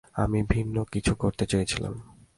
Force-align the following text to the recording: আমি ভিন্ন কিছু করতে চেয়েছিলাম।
আমি 0.15 0.39
ভিন্ন 0.49 0.75
কিছু 0.83 1.13
করতে 1.15 1.43
চেয়েছিলাম। 1.45 1.93